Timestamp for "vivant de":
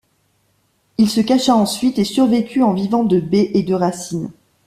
2.73-3.19